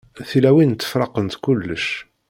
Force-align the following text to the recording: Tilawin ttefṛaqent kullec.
Tilawin 0.29 0.71
ttefṛaqent 0.73 1.33
kullec. 1.43 1.87